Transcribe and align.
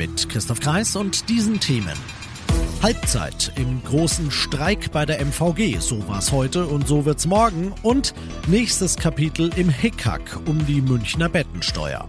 Mit 0.00 0.30
Christoph 0.30 0.60
Kreis 0.60 0.96
und 0.96 1.28
diesen 1.28 1.60
Themen. 1.60 1.92
Halbzeit 2.82 3.52
im 3.56 3.84
großen 3.84 4.30
Streik 4.30 4.92
bei 4.92 5.04
der 5.04 5.20
MVG, 5.22 5.78
so 5.78 6.08
war's 6.08 6.32
heute 6.32 6.64
und 6.64 6.88
so 6.88 7.04
wird's 7.04 7.26
morgen 7.26 7.74
und 7.82 8.14
nächstes 8.46 8.96
Kapitel 8.96 9.50
im 9.56 9.68
Hickhack 9.68 10.38
um 10.46 10.64
die 10.64 10.80
Münchner 10.80 11.28
Bettensteuer. 11.28 12.08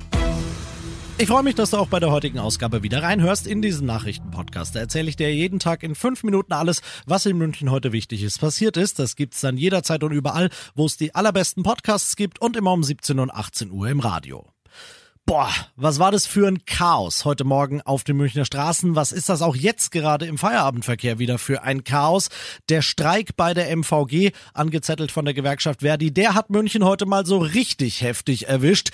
Ich 1.18 1.28
freue 1.28 1.44
mich, 1.44 1.56
dass 1.56 1.72
du 1.72 1.78
auch 1.80 1.90
bei 1.90 2.00
der 2.00 2.12
heutigen 2.12 2.40
Ausgabe 2.40 2.82
wieder 2.82 3.04
reinhörst 3.04 3.46
in 3.46 3.62
diesen 3.62 3.88
Nachrichtenpodcast. 3.88 4.74
Da 4.74 4.80
erzähle 4.80 5.10
ich 5.10 5.18
dir 5.18 5.36
jeden 5.36 5.60
Tag 5.60 5.84
in 5.84 5.94
fünf 5.94 6.24
Minuten 6.24 6.54
alles, 6.54 6.82
was 7.06 7.26
in 7.26 7.38
München 7.38 7.72
heute 7.72 7.92
wichtig 7.92 8.24
ist, 8.24 8.40
passiert 8.40 8.78
ist. 8.78 9.00
Das 9.00 9.18
gibt's 9.18 9.42
dann 9.42 9.58
jederzeit 9.58 10.02
und 10.06 10.14
überall, 10.14 10.50
wo 10.76 10.86
es 10.86 10.96
die 10.96 11.14
allerbesten 11.14 11.64
Podcasts 11.64 12.16
gibt 12.16 12.40
und 12.40 12.56
immer 12.56 12.72
um 12.72 12.84
17 12.84 13.20
und 13.20 13.32
18 13.32 13.70
Uhr 13.70 13.90
im 13.90 14.00
Radio. 14.00 14.48
Boah, 15.26 15.54
was 15.76 16.00
war 16.00 16.12
das 16.12 16.26
für 16.26 16.48
ein 16.48 16.66
Chaos 16.66 17.26
heute 17.26 17.44
Morgen 17.44 17.82
auf 17.82 18.04
den 18.04 18.18
Münchner 18.18 18.44
Straßen? 18.44 18.96
Was 18.96 19.12
ist 19.12 19.30
das 19.30 19.42
auch 19.42 19.56
jetzt 19.56 19.92
gerade 19.92 20.26
im 20.26 20.38
Feierabendverkehr 20.38 21.20
wieder 21.20 21.38
für 21.38 21.62
ein 21.62 21.84
Chaos? 21.84 22.30
Der 22.70 22.82
Streik 22.82 23.38
bei 23.38 23.54
der 23.54 23.70
MVG, 23.76 24.32
angezettelt 24.54 25.12
von 25.12 25.24
der 25.24 25.36
Gewerkschaft 25.36 25.82
Verdi, 25.82 26.12
der 26.12 26.34
hat 26.34 26.50
München 26.50 26.84
heute 26.84 27.06
mal 27.06 27.26
so 27.26 27.38
richtig 27.38 28.02
heftig 28.02 28.48
erwischt. 28.48 28.90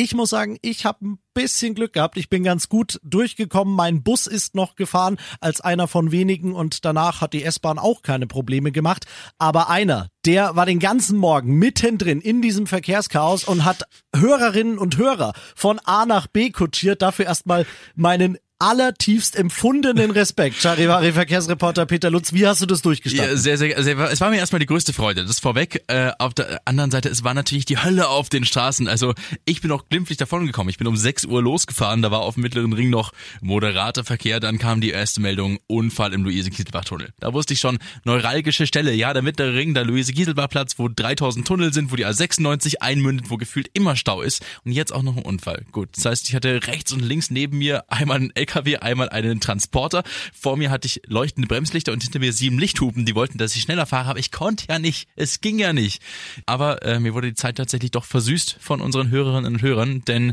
Ich 0.00 0.14
muss 0.14 0.30
sagen, 0.30 0.58
ich 0.62 0.84
habe 0.84 1.04
ein 1.04 1.18
bisschen 1.34 1.74
Glück 1.74 1.94
gehabt. 1.94 2.18
Ich 2.18 2.28
bin 2.28 2.44
ganz 2.44 2.68
gut 2.68 3.00
durchgekommen. 3.02 3.74
Mein 3.74 4.04
Bus 4.04 4.28
ist 4.28 4.54
noch 4.54 4.76
gefahren 4.76 5.18
als 5.40 5.60
einer 5.60 5.88
von 5.88 6.12
wenigen 6.12 6.54
und 6.54 6.84
danach 6.84 7.20
hat 7.20 7.32
die 7.32 7.42
S-Bahn 7.42 7.80
auch 7.80 8.02
keine 8.02 8.28
Probleme 8.28 8.70
gemacht. 8.70 9.06
Aber 9.38 9.70
einer, 9.70 10.06
der 10.24 10.54
war 10.54 10.66
den 10.66 10.78
ganzen 10.78 11.18
Morgen 11.18 11.54
mittendrin 11.58 12.20
in 12.20 12.42
diesem 12.42 12.68
Verkehrschaos 12.68 13.42
und 13.42 13.64
hat 13.64 13.88
Hörerinnen 14.14 14.78
und 14.78 14.98
Hörer 14.98 15.32
von 15.56 15.80
A 15.80 16.06
nach 16.06 16.28
B 16.28 16.50
kutschiert. 16.50 17.02
Dafür 17.02 17.24
erstmal 17.24 17.66
meinen 17.96 18.38
allertiefst 18.58 19.36
empfundenen 19.36 20.10
Respekt. 20.10 20.56
Charivari 20.56 21.12
Verkehrsreporter 21.12 21.86
Peter 21.86 22.10
Lutz, 22.10 22.32
wie 22.32 22.46
hast 22.46 22.60
du 22.60 22.66
das 22.66 22.82
durchgestanden? 22.82 23.36
Ja, 23.36 23.40
sehr, 23.40 23.56
sehr, 23.56 23.82
sehr, 23.82 23.98
es 24.10 24.20
war 24.20 24.30
mir 24.30 24.38
erstmal 24.38 24.58
die 24.58 24.66
größte 24.66 24.92
Freude. 24.92 25.24
Das 25.24 25.38
vorweg. 25.38 25.84
Äh, 25.86 26.10
auf 26.18 26.34
der 26.34 26.60
anderen 26.64 26.90
Seite, 26.90 27.08
es 27.08 27.22
war 27.22 27.34
natürlich 27.34 27.66
die 27.66 27.78
Hölle 27.78 28.08
auf 28.08 28.28
den 28.28 28.44
Straßen. 28.44 28.88
Also 28.88 29.14
ich 29.44 29.60
bin 29.60 29.70
auch 29.70 29.88
glimpflich 29.88 30.18
davon 30.18 30.46
gekommen. 30.46 30.70
Ich 30.70 30.78
bin 30.78 30.88
um 30.88 30.96
6 30.96 31.26
Uhr 31.26 31.40
losgefahren, 31.40 32.02
da 32.02 32.10
war 32.10 32.20
auf 32.20 32.34
dem 32.34 32.42
mittleren 32.42 32.72
Ring 32.72 32.90
noch 32.90 33.12
moderater 33.40 34.04
Verkehr. 34.04 34.40
Dann 34.40 34.58
kam 34.58 34.80
die 34.80 34.90
erste 34.90 35.20
Meldung, 35.20 35.58
Unfall 35.68 36.12
im 36.12 36.24
Luise-Kieselbach-Tunnel. 36.24 37.10
Da 37.20 37.32
wusste 37.32 37.54
ich 37.54 37.60
schon, 37.60 37.78
neuralgische 38.04 38.66
Stelle. 38.66 38.92
Ja, 38.92 39.12
der 39.12 39.22
mittlere 39.22 39.54
Ring, 39.54 39.74
der 39.74 39.84
Luise-Kieselbach-Platz, 39.84 40.78
wo 40.78 40.88
3000 40.88 41.46
Tunnel 41.46 41.72
sind, 41.72 41.92
wo 41.92 41.96
die 41.96 42.06
A96 42.06 42.78
einmündet, 42.80 43.30
wo 43.30 43.36
gefühlt 43.36 43.70
immer 43.72 43.94
Stau 43.94 44.20
ist. 44.20 44.44
Und 44.64 44.72
jetzt 44.72 44.92
auch 44.92 45.02
noch 45.02 45.16
ein 45.16 45.22
Unfall. 45.22 45.64
Gut, 45.70 45.90
das 45.94 46.04
heißt, 46.04 46.28
ich 46.28 46.34
hatte 46.34 46.66
rechts 46.66 46.92
und 46.92 47.00
links 47.00 47.30
neben 47.30 47.58
mir 47.58 47.84
einmal 47.88 48.18
ein 48.18 48.32
LKW, 48.48 48.78
einmal 48.78 49.08
einen 49.10 49.40
Transporter. 49.40 50.02
Vor 50.32 50.56
mir 50.56 50.70
hatte 50.70 50.86
ich 50.86 51.02
leuchtende 51.06 51.46
Bremslichter 51.46 51.92
und 51.92 52.02
hinter 52.02 52.18
mir 52.18 52.32
sieben 52.32 52.58
Lichthupen. 52.58 53.04
Die 53.04 53.14
wollten, 53.14 53.38
dass 53.38 53.54
ich 53.54 53.62
schneller 53.62 53.86
fahre, 53.86 54.10
aber 54.10 54.18
ich 54.18 54.32
konnte 54.32 54.64
ja 54.68 54.78
nicht. 54.78 55.08
Es 55.16 55.40
ging 55.40 55.58
ja 55.58 55.72
nicht. 55.72 56.02
Aber 56.46 56.82
äh, 56.82 56.98
mir 56.98 57.14
wurde 57.14 57.28
die 57.28 57.34
Zeit 57.34 57.56
tatsächlich 57.56 57.90
doch 57.90 58.04
versüßt 58.04 58.56
von 58.60 58.80
unseren 58.80 59.10
Hörerinnen 59.10 59.52
und 59.52 59.62
Hörern, 59.62 60.02
denn 60.06 60.32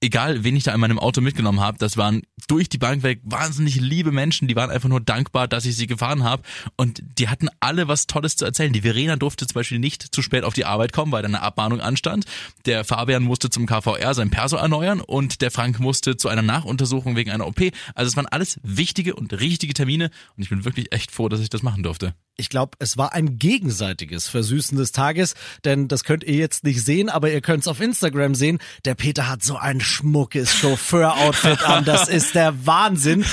egal 0.00 0.44
wen 0.44 0.56
ich 0.56 0.64
da 0.64 0.74
in 0.74 0.80
meinem 0.80 0.98
Auto 0.98 1.20
mitgenommen 1.20 1.60
habe, 1.60 1.78
das 1.78 1.96
waren 1.96 2.22
durch 2.48 2.68
die 2.68 2.78
Bank 2.78 3.02
weg 3.02 3.20
wahnsinnig 3.24 3.76
liebe 3.76 4.12
Menschen, 4.12 4.48
die 4.48 4.56
waren 4.56 4.70
einfach 4.70 4.88
nur 4.88 5.00
dankbar, 5.00 5.48
dass 5.48 5.64
ich 5.64 5.76
sie 5.76 5.86
gefahren 5.86 6.22
habe 6.22 6.42
und 6.76 7.02
die 7.18 7.28
hatten 7.28 7.48
alle 7.60 7.88
was 7.88 8.06
Tolles 8.06 8.36
zu 8.36 8.44
erzählen. 8.44 8.72
Die 8.72 8.82
Verena 8.82 9.16
durfte 9.16 9.46
zum 9.46 9.54
Beispiel 9.54 9.78
nicht 9.78 10.14
zu 10.14 10.22
spät 10.22 10.44
auf 10.44 10.54
die 10.54 10.64
Arbeit 10.64 10.92
kommen, 10.92 11.12
weil 11.12 11.22
da 11.22 11.28
eine 11.28 11.42
Abmahnung 11.42 11.80
anstand. 11.80 12.24
Der 12.66 12.84
Fabian 12.84 13.22
musste 13.22 13.50
zum 13.50 13.66
KVR 13.66 14.14
sein 14.14 14.30
Perso 14.30 14.56
erneuern 14.56 15.00
und 15.00 15.40
der 15.40 15.50
Frank 15.50 15.80
musste 15.80 16.16
zu 16.16 16.28
einer 16.28 16.42
Nachuntersuchung 16.42 17.16
wegen 17.16 17.30
einer 17.30 17.46
OP. 17.46 17.60
Also 17.94 18.08
es 18.08 18.16
waren 18.16 18.26
alles 18.26 18.60
wichtige 18.62 19.14
und 19.14 19.32
richtige 19.40 19.74
Termine 19.74 20.10
und 20.36 20.42
ich 20.42 20.50
bin 20.50 20.64
wirklich 20.64 20.92
echt 20.92 21.10
froh, 21.10 21.28
dass 21.28 21.40
ich 21.40 21.50
das 21.50 21.62
machen 21.62 21.82
durfte. 21.82 22.14
Ich 22.38 22.50
glaube, 22.50 22.76
es 22.80 22.98
war 22.98 23.14
ein 23.14 23.38
gegenseitiges 23.38 24.28
Versüßen 24.28 24.76
des 24.76 24.92
Tages, 24.92 25.34
denn 25.64 25.88
das 25.88 26.04
könnt 26.04 26.22
ihr 26.22 26.34
jetzt 26.34 26.64
nicht 26.64 26.84
sehen, 26.84 27.08
aber 27.08 27.30
ihr 27.30 27.40
könnt 27.40 27.62
es 27.62 27.68
auf 27.68 27.80
Instagram 27.80 28.34
sehen. 28.34 28.58
Der 28.84 28.94
Peter 28.94 29.28
hat 29.28 29.42
so 29.42 29.56
ein 29.56 29.80
schmuckes 29.80 30.54
Chauffeur-Outfit 30.54 31.62
an, 31.62 31.84
das 31.86 32.08
ist 32.08 32.34
der 32.34 32.66
Wahnsinn. 32.66 33.24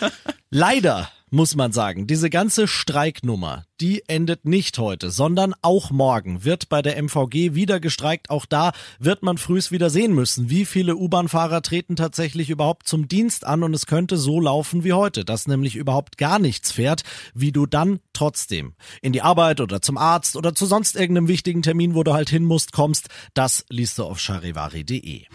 Leider 0.50 1.08
muss 1.30 1.54
man 1.54 1.72
sagen. 1.72 2.06
Diese 2.06 2.30
ganze 2.30 2.66
Streiknummer, 2.66 3.64
die 3.80 4.02
endet 4.08 4.44
nicht 4.44 4.78
heute, 4.78 5.10
sondern 5.10 5.54
auch 5.62 5.90
morgen 5.90 6.44
wird 6.44 6.68
bei 6.68 6.82
der 6.82 6.96
MVG 7.02 7.54
wieder 7.54 7.80
gestreikt. 7.80 8.30
Auch 8.30 8.46
da 8.46 8.72
wird 8.98 9.22
man 9.22 9.38
frühs 9.38 9.70
wieder 9.70 9.90
sehen 9.90 10.14
müssen, 10.14 10.50
wie 10.50 10.64
viele 10.64 10.96
U-Bahn-Fahrer 10.96 11.62
treten 11.62 11.96
tatsächlich 11.96 12.50
überhaupt 12.50 12.88
zum 12.88 13.08
Dienst 13.08 13.46
an 13.46 13.62
und 13.62 13.74
es 13.74 13.86
könnte 13.86 14.16
so 14.16 14.40
laufen 14.40 14.84
wie 14.84 14.92
heute, 14.92 15.24
dass 15.24 15.46
nämlich 15.46 15.76
überhaupt 15.76 16.18
gar 16.18 16.38
nichts 16.38 16.72
fährt, 16.72 17.02
wie 17.34 17.52
du 17.52 17.66
dann 17.66 18.00
trotzdem 18.12 18.74
in 19.02 19.12
die 19.12 19.22
Arbeit 19.22 19.60
oder 19.60 19.80
zum 19.80 19.96
Arzt 19.98 20.36
oder 20.36 20.54
zu 20.54 20.66
sonst 20.66 20.96
irgendeinem 20.96 21.28
wichtigen 21.28 21.62
Termin, 21.62 21.94
wo 21.94 22.02
du 22.02 22.12
halt 22.12 22.30
hin 22.30 22.44
musst, 22.44 22.72
kommst. 22.72 23.08
Das 23.34 23.64
liest 23.68 23.98
du 23.98 24.04
auf 24.04 24.20
charivari.de. 24.20 25.26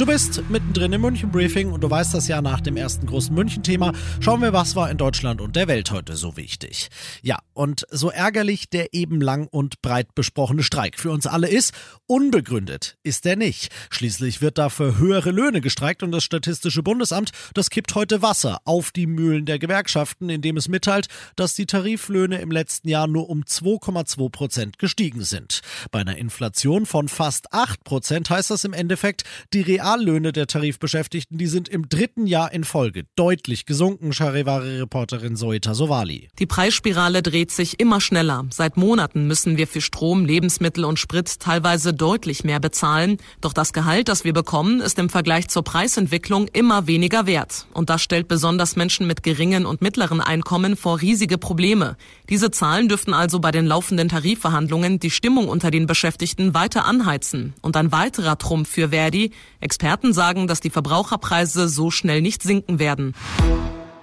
Du 0.00 0.06
bist 0.06 0.42
mittendrin 0.48 0.94
im 0.94 1.02
München 1.02 1.30
Briefing 1.30 1.72
und 1.72 1.82
du 1.82 1.90
weißt 1.90 2.14
das 2.14 2.26
ja 2.26 2.40
nach 2.40 2.62
dem 2.62 2.78
ersten 2.78 3.04
großen 3.04 3.34
München-Thema. 3.34 3.92
Schauen 4.20 4.40
wir, 4.40 4.54
was 4.54 4.74
war 4.74 4.90
in 4.90 4.96
Deutschland 4.96 5.42
und 5.42 5.56
der 5.56 5.68
Welt 5.68 5.90
heute 5.90 6.16
so 6.16 6.38
wichtig. 6.38 6.88
Ja, 7.20 7.36
und 7.52 7.84
so 7.90 8.08
ärgerlich 8.08 8.70
der 8.70 8.94
eben 8.94 9.20
lang 9.20 9.46
und 9.46 9.82
breit 9.82 10.14
besprochene 10.14 10.62
Streik 10.62 10.98
für 10.98 11.10
uns 11.10 11.26
alle 11.26 11.48
ist, 11.48 11.74
unbegründet 12.06 12.96
ist 13.02 13.26
er 13.26 13.36
nicht. 13.36 13.70
Schließlich 13.90 14.40
wird 14.40 14.56
dafür 14.56 14.96
höhere 14.96 15.32
Löhne 15.32 15.60
gestreikt 15.60 16.02
und 16.02 16.12
das 16.12 16.24
Statistische 16.24 16.82
Bundesamt, 16.82 17.32
das 17.52 17.68
kippt 17.68 17.94
heute 17.94 18.22
Wasser 18.22 18.62
auf 18.64 18.92
die 18.92 19.06
Mühlen 19.06 19.44
der 19.44 19.58
Gewerkschaften, 19.58 20.30
indem 20.30 20.56
es 20.56 20.68
mitteilt, 20.68 21.08
dass 21.36 21.52
die 21.52 21.66
Tariflöhne 21.66 22.40
im 22.40 22.50
letzten 22.50 22.88
Jahr 22.88 23.06
nur 23.06 23.28
um 23.28 23.42
2,2 23.42 24.30
Prozent 24.30 24.78
gestiegen 24.78 25.24
sind. 25.24 25.60
Bei 25.90 26.00
einer 26.00 26.16
Inflation 26.16 26.86
von 26.86 27.06
fast 27.08 27.52
8 27.52 27.84
Prozent 27.84 28.30
heißt 28.30 28.50
das 28.50 28.64
im 28.64 28.72
Endeffekt, 28.72 29.24
die 29.52 29.60
real 29.60 29.89
Reallöhne 29.90 30.30
der 30.30 30.46
Tarifbeschäftigten, 30.46 31.36
die 31.36 31.48
sind 31.48 31.68
im 31.68 31.88
dritten 31.88 32.28
Jahr 32.28 32.52
in 32.52 32.62
Folge 32.62 33.06
deutlich 33.16 33.66
gesunken, 33.66 34.12
Charivari-Reporterin 34.12 35.34
Soita 35.34 35.74
Sovali. 35.74 36.28
Die 36.38 36.46
Preisspirale 36.46 37.22
dreht 37.22 37.50
sich 37.50 37.80
immer 37.80 38.00
schneller. 38.00 38.44
Seit 38.50 38.76
Monaten 38.76 39.26
müssen 39.26 39.56
wir 39.56 39.66
für 39.66 39.80
Strom, 39.80 40.24
Lebensmittel 40.24 40.84
und 40.84 41.00
Sprit 41.00 41.40
teilweise 41.40 41.92
deutlich 41.92 42.44
mehr 42.44 42.60
bezahlen. 42.60 43.16
Doch 43.40 43.52
das 43.52 43.72
Gehalt, 43.72 44.08
das 44.08 44.22
wir 44.22 44.32
bekommen, 44.32 44.80
ist 44.80 44.96
im 45.00 45.10
Vergleich 45.10 45.48
zur 45.48 45.64
Preisentwicklung 45.64 46.46
immer 46.52 46.86
weniger 46.86 47.26
wert. 47.26 47.66
Und 47.72 47.90
das 47.90 48.00
stellt 48.00 48.28
besonders 48.28 48.76
Menschen 48.76 49.08
mit 49.08 49.24
geringen 49.24 49.66
und 49.66 49.82
mittleren 49.82 50.20
Einkommen 50.20 50.76
vor 50.76 51.00
riesige 51.00 51.36
Probleme. 51.36 51.96
Diese 52.28 52.52
Zahlen 52.52 52.88
dürften 52.88 53.12
also 53.12 53.40
bei 53.40 53.50
den 53.50 53.66
laufenden 53.66 54.08
Tarifverhandlungen 54.08 55.00
die 55.00 55.10
Stimmung 55.10 55.48
unter 55.48 55.72
den 55.72 55.88
Beschäftigten 55.88 56.54
weiter 56.54 56.84
anheizen. 56.84 57.54
Und 57.60 57.76
ein 57.76 57.90
weiterer 57.90 58.38
Trumpf 58.38 58.68
für 58.68 58.90
Verdi, 58.90 59.32
Experten 59.80 60.12
sagen, 60.12 60.46
dass 60.46 60.60
die 60.60 60.68
Verbraucherpreise 60.68 61.66
so 61.66 61.90
schnell 61.90 62.20
nicht 62.20 62.42
sinken 62.42 62.78
werden. 62.78 63.14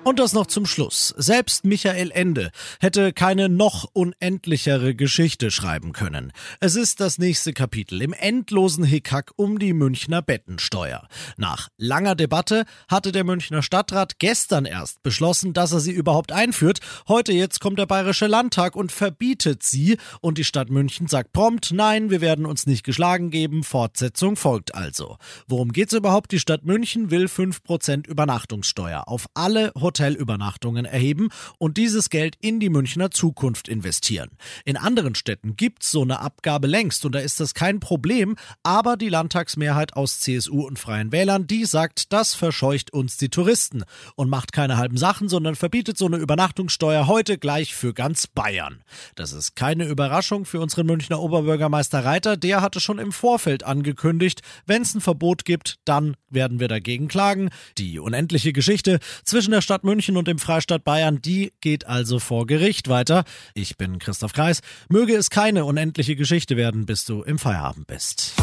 Und 0.08 0.20
das 0.20 0.32
noch 0.32 0.48
zum 0.48 0.66
Schluss. 0.66 1.14
Selbst 1.18 1.66
Michael 1.66 2.12
Ende 2.12 2.52
hätte 2.80 3.12
keine 3.12 3.50
noch 3.50 3.84
unendlichere 3.92 4.96
Geschichte 4.96 5.52
schreiben 5.52 5.92
können. 5.92 6.32
Es 6.62 6.78
ist 6.78 7.02
das 7.02 7.18
nächste 7.18 7.52
Kapitel 7.52 8.02
im 8.02 8.14
endlosen 8.14 8.86
Hickhack 8.86 9.34
um 9.36 9.60
die 9.60 9.74
Münchner 9.74 10.22
Bettensteuer. 10.22 11.10
Nach 11.36 11.68
langer 11.76 12.16
Debatte 12.16 12.64
hatte 12.88 13.12
der 13.12 13.26
Münchner 13.26 13.62
Stadtrat 13.62 14.18
gestern 14.18 14.64
erst 14.64 15.04
beschlossen, 15.04 15.52
dass 15.52 15.74
er 15.74 15.82
sie 15.82 15.92
überhaupt 15.92 16.32
einführt. 16.32 16.80
Heute 17.10 17.34
jetzt 17.34 17.60
kommt 17.60 17.78
der 17.78 17.86
Bayerische 17.86 18.28
Landtag 18.28 18.78
und 18.78 18.94
verbietet 18.94 19.62
sie. 19.62 19.98
Und 20.22 20.38
die 20.38 20.46
Stadt 20.46 20.70
München 20.70 21.08
sagt 21.08 21.34
prompt, 21.34 21.74
nein, 21.74 22.12
wir 22.12 22.22
werden 22.22 22.46
uns 22.46 22.66
nicht 22.66 22.86
geschlagen 22.86 23.30
geben. 23.30 23.62
Fortsetzung 23.62 24.38
folgt 24.38 24.74
also. 24.74 25.18
Worum 25.50 25.74
geht's 25.74 25.92
überhaupt? 25.92 26.32
Die 26.32 26.40
Stadt 26.40 26.64
München 26.64 27.12
will 27.12 27.26
5% 27.26 28.08
Übernachtungssteuer 28.08 29.10
auf 29.10 29.26
alle 29.34 29.74
Hotels 29.76 29.97
Hotelübernachtungen 29.98 30.86
erheben 30.86 31.30
und 31.58 31.78
dieses 31.78 32.10
Geld 32.10 32.36
in 32.40 32.60
die 32.60 32.70
Münchner 32.70 33.12
Zukunft 33.12 33.68
investieren. 33.68 34.30
In 34.66 34.78
anderen 34.78 35.16
Städten 35.16 35.56
gibt's 35.56 35.92
so 35.92 36.02
eine 36.02 36.20
Abgabe 36.20 36.68
längst 36.68 37.06
und 37.06 37.16
da 37.16 37.20
ist 37.20 37.40
das 37.40 37.54
kein 37.54 37.80
Problem, 37.80 38.36
aber 38.64 38.98
die 38.98 39.10
Landtagsmehrheit 39.10 39.96
aus 39.96 40.20
CSU 40.20 40.66
und 40.66 40.80
Freien 40.80 41.12
Wählern, 41.12 41.48
die 41.48 41.66
sagt, 41.66 42.14
das 42.14 42.34
verscheucht 42.34 42.94
uns 42.94 43.18
die 43.18 43.30
Touristen 43.30 43.84
und 44.16 44.30
macht 44.30 44.52
keine 44.52 44.78
halben 44.78 44.98
Sachen, 44.98 45.30
sondern 45.30 45.56
verbietet 45.56 45.98
so 45.98 46.06
eine 46.06 46.18
Übernachtungssteuer 46.18 47.08
heute 47.08 47.38
gleich 47.38 47.74
für 47.74 47.94
ganz 47.94 48.28
Bayern. 48.28 48.84
Das 49.16 49.34
ist 49.34 49.56
keine 49.56 49.86
Überraschung 49.86 50.46
für 50.46 50.60
unseren 50.60 50.86
Münchner 50.86 51.20
Oberbürgermeister 51.20 52.06
Reiter, 52.06 52.38
der 52.38 52.62
hatte 52.62 52.80
schon 52.80 53.00
im 53.00 53.12
Vorfeld 53.12 53.64
angekündigt, 53.64 54.42
wenn 54.66 54.82
es 54.82 54.94
ein 54.96 55.02
Verbot 55.02 55.46
gibt, 55.46 55.80
dann 55.86 56.16
werden 56.30 56.60
wir 56.60 56.68
dagegen 56.68 57.08
klagen. 57.08 57.50
Die 57.78 58.00
unendliche 58.00 58.54
Geschichte 58.54 59.00
zwischen 59.24 59.52
der 59.52 59.62
Stadt 59.62 59.77
München 59.84 60.18
und 60.18 60.28
dem 60.28 60.40
Freistaat 60.40 60.84
Bayern, 60.84 61.22
die 61.22 61.54
geht 61.62 61.88
also 61.88 62.20
vor 62.20 62.46
Gericht 62.46 62.90
weiter. 62.90 63.24
Ich 63.54 63.78
bin 63.78 64.00
Christoph 64.00 64.34
Kreis. 64.34 64.62
Möge 64.90 65.16
es 65.16 65.30
keine 65.30 65.66
unendliche 65.66 66.16
Geschichte 66.16 66.58
werden, 66.58 66.86
bis 66.86 67.06
du 67.06 67.24
im 67.24 67.40
Feierabend 67.40 67.88
bist. 67.88 68.34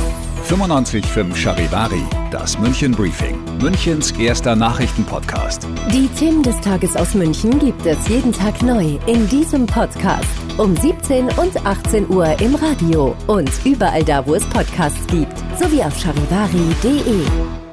95.5 0.48 1.34
Charivari, 1.34 2.02
das 2.30 2.58
München 2.58 2.92
Briefing, 2.92 3.42
Münchens 3.60 4.10
erster 4.12 4.54
Nachrichtenpodcast. 4.54 5.66
Die 5.90 6.06
Themen 6.18 6.42
des 6.42 6.60
Tages 6.60 6.96
aus 6.96 7.14
München 7.14 7.58
gibt 7.58 7.86
es 7.86 8.08
jeden 8.08 8.32
Tag 8.32 8.60
neu 8.62 8.98
in 9.06 9.26
diesem 9.28 9.64
Podcast. 9.64 10.28
Um 10.58 10.76
17 10.76 11.28
und 11.30 11.64
18 11.64 12.10
Uhr 12.10 12.38
im 12.40 12.54
Radio 12.56 13.16
und 13.26 13.50
überall 13.64 14.04
da, 14.04 14.26
wo 14.26 14.34
es 14.34 14.44
Podcasts 14.50 15.06
gibt, 15.06 15.38
sowie 15.58 15.82
auf 15.82 15.98
charivari.de. 15.98 17.63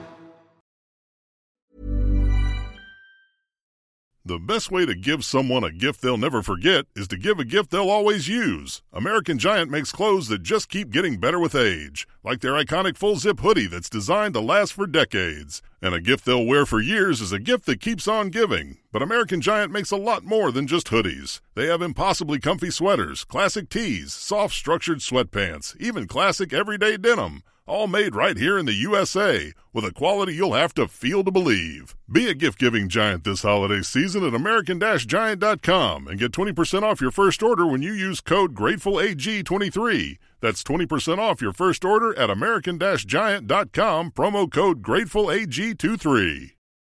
The 4.24 4.38
best 4.38 4.70
way 4.70 4.86
to 4.86 4.94
give 4.94 5.26
someone 5.26 5.64
a 5.64 5.72
gift 5.72 6.00
they'll 6.00 6.16
never 6.16 6.44
forget 6.44 6.86
is 6.96 7.08
to 7.08 7.18
give 7.18 7.40
a 7.40 7.44
gift 7.44 7.72
they'll 7.72 7.90
always 7.90 8.28
use. 8.28 8.84
American 8.94 9.40
Giant 9.40 9.72
makes 9.72 9.92
clothes 9.92 10.28
that 10.28 10.44
just 10.44 10.70
keep 10.70 10.92
getting 10.92 11.20
better 11.20 11.40
with 11.40 11.56
age, 11.56 12.08
like 12.24 12.40
their 12.40 12.54
iconic 12.54 12.98
full 12.98 13.16
zip 13.16 13.40
hoodie 13.40 13.66
that's 13.66 13.90
designed 13.90 14.36
to 14.36 14.40
last 14.40 14.74
for 14.74 14.86
decades. 14.86 15.64
And 15.82 15.96
a 15.96 16.00
gift 16.00 16.26
they'll 16.26 16.46
wear 16.46 16.68
for 16.68 16.80
years 16.80 17.20
is 17.20 17.32
a 17.32 17.40
gift 17.40 17.66
that 17.66 17.82
keeps 17.82 18.08
on 18.08 18.30
giving. 18.30 18.78
But 18.92 19.02
American 19.02 19.42
Giant 19.42 19.72
makes 19.72 19.90
a 19.90 19.98
lot 19.98 20.24
more 20.24 20.52
than 20.52 20.68
just 20.68 20.90
hoodies. 20.90 21.42
They 21.56 21.66
have 21.66 21.82
impossibly 21.82 22.40
comfy 22.40 22.70
sweaters, 22.70 23.26
classic 23.26 23.70
tees, 23.70 24.14
soft 24.14 24.54
structured 24.54 25.00
sweatpants, 25.00 25.76
even 25.80 26.06
classic 26.06 26.54
everyday 26.54 26.96
denim 26.98 27.42
all 27.72 27.88
made 27.88 28.16
right 28.16 28.36
here 28.36 28.60
in 28.60 28.66
the 28.66 28.74
USA 28.74 29.54
with 29.72 29.86
a 29.86 29.94
quality 29.94 30.34
you'll 30.34 30.54
have 30.54 30.74
to 30.74 30.90
feel 30.90 31.24
to 31.24 31.32
believe. 31.32 31.96
Be 32.12 32.30
a 32.30 32.34
gift 32.34 32.60
giving 32.60 32.90
giant 32.90 33.24
this 33.24 33.44
holiday 33.44 33.82
season 33.82 34.26
at 34.26 34.34
American 34.34 34.78
Giant.com 34.80 36.08
and 36.08 36.20
get 36.20 36.34
20% 36.34 36.84
off 36.84 37.00
your 37.00 37.12
first 37.12 37.42
order 37.42 37.66
when 37.66 37.82
you 37.82 37.94
use 37.94 38.20
code 38.20 38.54
GratefulAG23. 38.54 40.18
That's 40.42 40.64
20% 40.64 41.18
off 41.18 41.42
your 41.42 41.54
first 41.54 41.86
order 41.86 42.18
at 42.20 42.30
American 42.30 42.78
Giant.com, 42.78 44.12
promo 44.12 44.52
code 44.52 44.82
GratefulAG23. 44.82 46.61